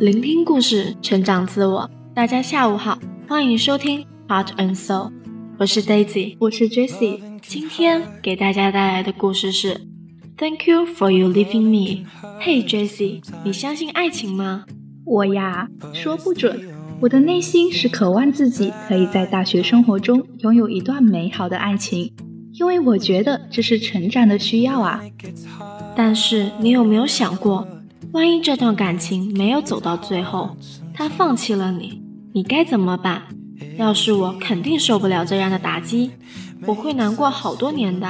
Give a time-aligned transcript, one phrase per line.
[0.00, 1.90] 聆听故事，成长自我。
[2.14, 5.10] 大家下午好，欢迎收听 Heart and Soul，
[5.58, 7.18] 我是 Daisy，我是 Jessie。
[7.42, 9.80] 今天给大家带来的故事是
[10.36, 12.06] Thank you for you leaving me。
[12.40, 14.66] Hey Jessie，你相信爱情吗？
[15.04, 16.68] 我呀，说不准。
[17.00, 22.12] 我的内心是渴望自己可以在大学生活中拥有一段美好的爱情，
[22.52, 25.02] 因为我觉得这是成长的需要啊。
[25.96, 27.66] 但是你有没有想过？
[28.12, 30.56] 万一这段感情没有走到最后，
[30.94, 33.22] 他放弃了你，你该怎么办？
[33.76, 36.10] 要是我，肯定受不了这样的打击，
[36.66, 38.08] 我会难过好多年的。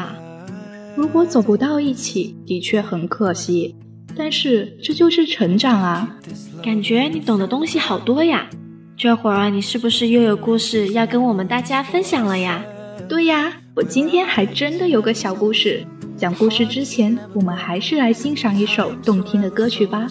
[0.96, 3.74] 如果走不到一起，的确很可惜，
[4.16, 6.16] 但是这就是成长啊！
[6.62, 8.48] 感觉你懂的东西好多呀，
[8.96, 12.64] 这会儿你是不是又有故事要跟我们大家分享了呀？
[13.08, 15.84] 对呀，我今天还真的有个小故事。
[16.18, 20.08] 讲故事之前，我们还是来欣赏一首动听的歌曲吧。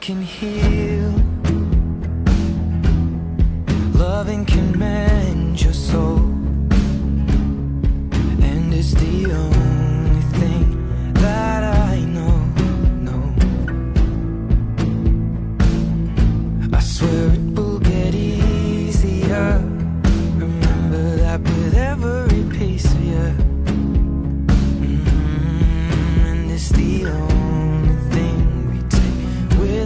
[0.00, 0.53] Can heal.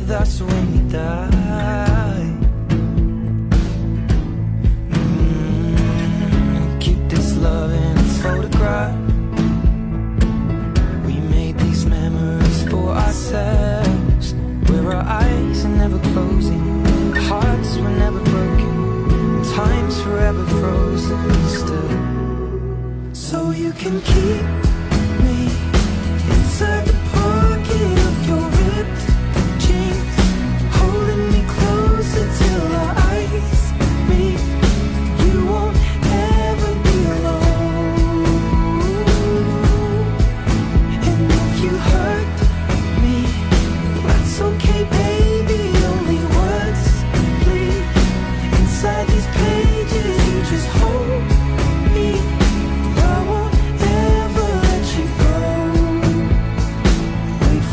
[0.09, 2.37] With us when we die.
[4.91, 8.95] Mm, keep this love in its photograph.
[11.05, 14.35] We made these memories for ourselves,
[14.69, 21.91] where our eyes are never closing, hearts were never broken, time's forever frozen still.
[23.13, 24.68] So you can keep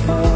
[0.07, 0.34] Wait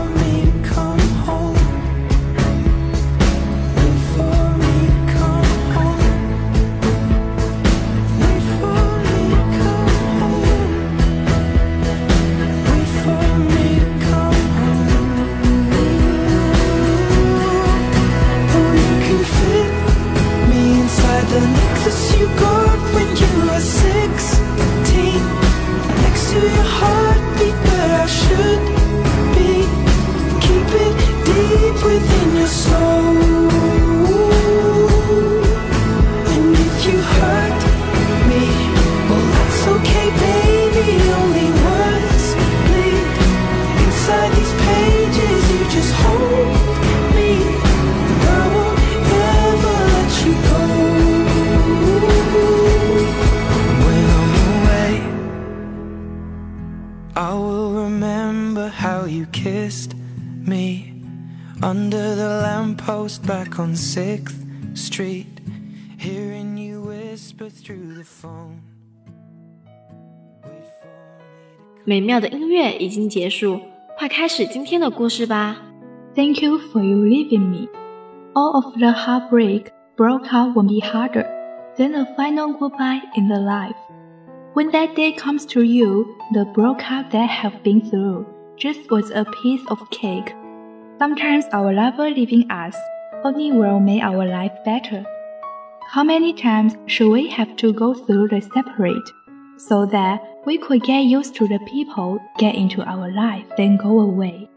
[59.39, 59.95] kissed
[60.47, 60.93] me
[61.63, 64.43] under the lamppost back on 6th
[64.75, 65.41] Street,
[65.97, 68.61] hearing you whisper through the phone.
[70.43, 71.15] Wait for me
[71.79, 73.61] to 美妙的音乐已经结束，
[73.97, 75.57] 快开始今天的故事吧。
[76.15, 77.69] Thank you for you leaving me.
[78.35, 79.67] All of the heartbreak
[79.97, 81.27] broke out won't be harder
[81.77, 83.77] than a final goodbye in the life.
[84.55, 88.27] When that day comes to you, the breakup that have been through
[88.60, 90.34] just was a piece of cake.
[91.00, 92.76] Sometimes our lover leaving us
[93.24, 95.06] only will make our life better.
[95.88, 99.10] How many times should we have to go through the separate
[99.58, 104.00] so that we could get used to the people get into our life then go
[104.02, 104.50] away?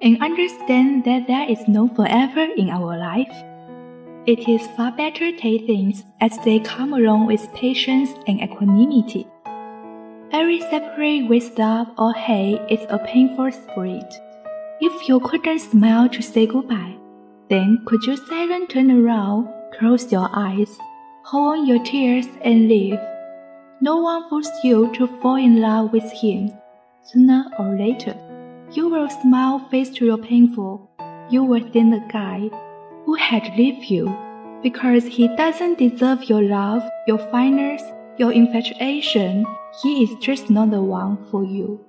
[0.00, 3.32] and understand that there is no forever in our life.
[4.26, 9.26] It is far better to take things as they come along with patience and equanimity.
[10.30, 14.12] Every separate with love or hate is a painful spirit.
[14.78, 16.96] If you couldn't smile to say goodbye,
[17.48, 19.48] then could you silently turn around,
[19.78, 20.76] close your eyes,
[21.24, 22.98] hold on your tears and leave?
[23.80, 26.52] No one forced you to fall in love with him.
[27.04, 28.14] Sooner or later,
[28.72, 30.90] you will smile face to your painful.
[31.30, 32.50] You will thank the guy
[33.06, 34.14] who had left you
[34.62, 37.82] because he doesn't deserve your love, your fineness,
[38.18, 39.46] your infatuation.
[39.76, 41.84] He is just not the one for you.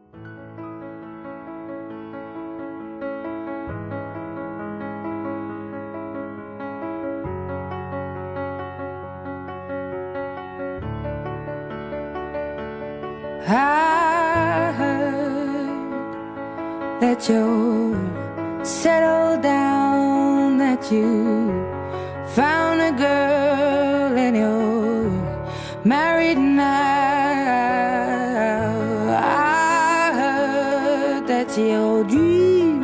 [13.48, 15.81] I heard
[17.02, 17.96] that you're
[18.64, 21.50] settled down, that you
[22.36, 25.10] found a girl and you're
[25.84, 26.88] married now.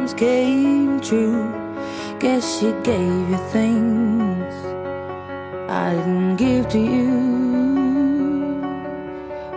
[0.05, 1.51] Dreams came true.
[2.19, 4.53] Guess she gave you things
[5.69, 7.11] I didn't give to you.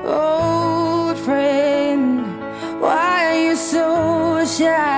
[0.05, 2.21] Old friend,
[2.81, 4.98] why are you so shy?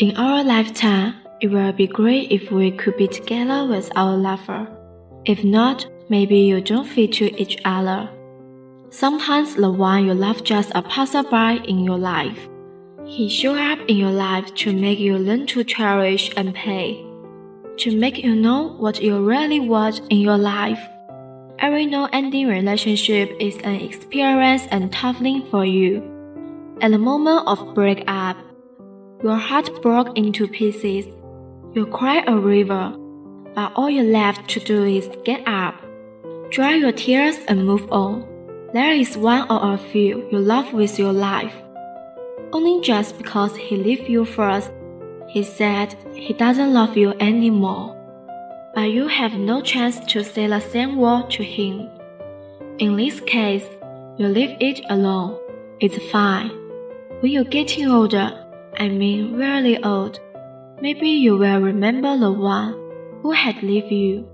[0.00, 4.66] In our lifetime, it will be great if we could be together with our lover.
[5.24, 8.10] If not, maybe you don't fit to each other.
[8.90, 12.48] Sometimes the one you love just a passerby in your life.
[13.06, 16.94] He show up in your life to make you learn to cherish and pay,
[17.76, 20.80] to make you know what you really want in your life.
[21.60, 26.02] Every no-ending relationship is an experience and toughening for you.
[26.80, 28.36] At the moment of breakup,
[29.24, 31.06] your heart broke into pieces.
[31.72, 32.94] You cry a river,
[33.54, 35.74] but all you're left to do is get up,
[36.50, 38.28] dry your tears and move on.
[38.74, 41.54] There is one or a few you love with your life.
[42.52, 44.70] Only just because he left you first,
[45.30, 47.96] he said he doesn't love you anymore.
[48.74, 51.88] But you have no chance to say the same word to him.
[52.76, 53.66] In this case,
[54.18, 55.38] you leave it alone.
[55.80, 56.50] It's fine.
[57.20, 58.43] When you're getting older,
[58.77, 60.19] I mean really old,
[60.81, 62.75] maybe you will remember the one
[63.21, 64.25] who had left you.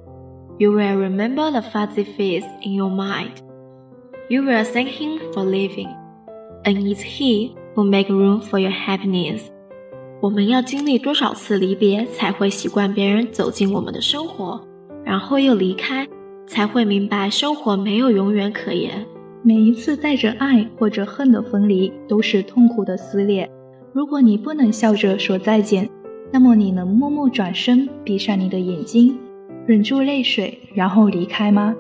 [0.57, 3.41] You will remember the fuzzy face in your mind.
[4.29, 5.89] You will thank him for leaving,
[6.63, 9.41] and it's he who make room for your happiness.
[10.22, 14.62] 我们要经历多少次离别，才会习惯别人走进我们的生活，
[15.03, 16.07] 然后又离开，
[16.48, 19.05] 才会明白生活没有永远可言。
[19.43, 23.48] 每一次带着爱或者恨的分离，都是痛苦的撕裂。
[23.92, 25.88] 如果你不能笑着说再见，
[26.30, 29.18] 那么你能默默转身，闭上你的眼睛，
[29.66, 31.75] 忍住泪水，然后离开吗？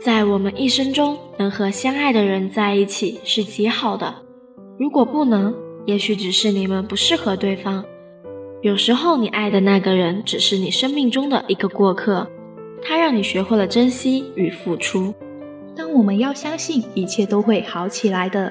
[0.00, 4.14] 在我们一生中，能和相爱的人在一起是极好的。
[4.78, 5.54] 如果不能，
[5.84, 7.84] 也许只是你们不适合对方。
[8.62, 12.26] 有时候，你爱的那个人只是你生命中的一个过客，
[12.82, 15.12] 他让你学会了珍惜与付出。
[15.76, 18.50] 但我们要相信，一切都会好起来的。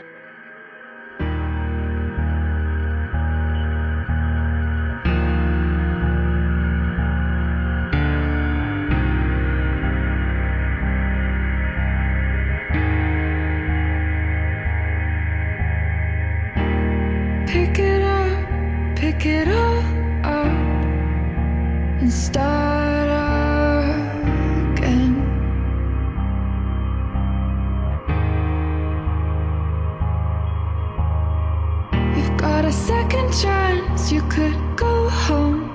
[32.68, 35.72] A second chance, you could go home,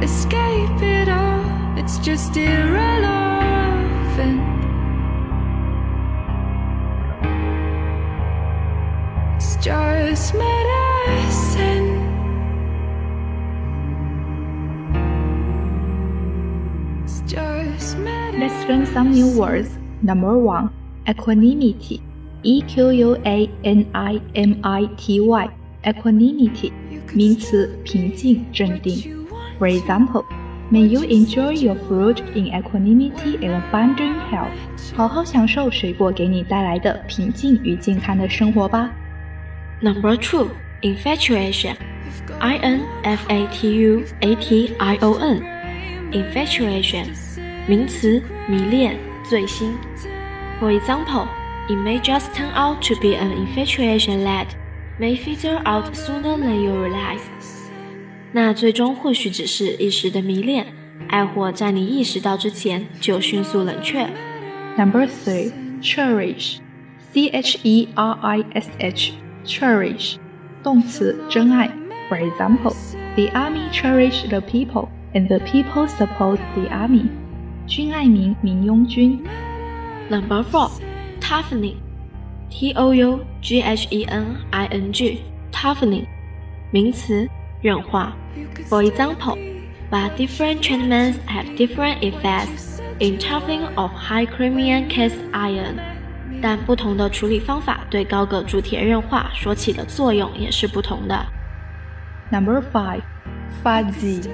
[0.00, 1.42] escape it all,
[1.76, 3.16] it's just irrelevant.
[9.34, 11.90] It's just medicine.
[17.02, 18.40] It's just medicine.
[18.40, 19.76] Let's learn some new words.
[20.00, 20.70] Number one,
[21.08, 22.00] equanimity.
[22.44, 25.55] E Q U A N I M I T Y.
[25.85, 26.71] Equanimity
[27.13, 29.25] 名词，平静、镇定。
[29.59, 30.25] For example,
[30.71, 34.95] may you enjoy your fruit in equanimity and abundant health.
[34.95, 38.91] 好好享受水果给你带来的平静与健康的生活吧。
[39.81, 40.49] Number two,
[40.81, 41.75] infatuation.
[42.39, 45.41] I N F A T U A T I O N.
[46.11, 47.07] Infatuation
[47.67, 49.73] 名词，迷恋、醉心。
[50.59, 51.25] For example,
[51.67, 54.47] it may just turn out to be an infatuation that
[54.99, 57.21] may fizzle out sooner than you realize.
[58.31, 60.67] 那最终或许只是一时的迷恋，
[61.09, 64.07] 爱火在你意识到之前就迅速冷却。
[64.77, 66.59] Number three, cherish.
[67.11, 69.13] C H E R I S H.
[69.43, 70.15] Cherish.
[70.63, 71.69] 动词，珍爱。
[72.09, 72.75] For example,
[73.15, 77.07] the army cherish the people, and the people support the army.
[77.67, 79.21] 军爱民，民拥军。
[80.09, 80.71] Number four,
[81.19, 81.75] toughening.
[85.52, 86.06] Toughening,
[86.70, 87.28] 名词，
[87.62, 88.14] 软化。
[88.68, 89.36] For example,
[89.90, 95.16] example，but different treatments have different effects in toughening of high chromium cast
[102.72, 103.02] five,
[103.62, 104.28] fuzzy,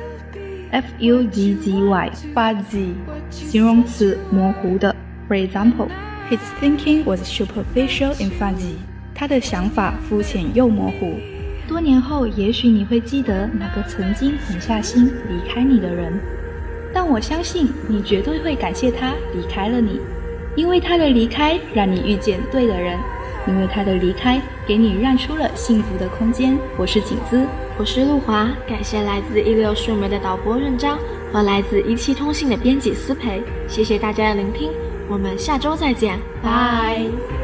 [0.71, 2.95] f u z z y, fuzzy,
[3.31, 4.95] 形容词，模糊的。
[5.28, 5.88] For example。
[6.31, 8.75] His thinking was superficial and fuzzy.
[9.14, 11.14] 他的想法肤浅又模糊。
[11.69, 16.12] 多年后，也许你会记得那个曾经狠下心离开你的人，
[16.93, 20.00] 但我相信你绝对会感谢他离开了你，
[20.57, 22.99] 因为他的离开让你遇见对的人，
[23.47, 26.59] 因为他的离开给你让出了幸福的空间。
[26.76, 27.47] 我是景姿。
[27.79, 30.99] 我是陆华，感谢来自一六数媒的导播任章
[31.33, 34.71] 和来自一期通信的编辑思培，谢谢大家的聆听，
[35.09, 37.42] 我们下周再见，拜。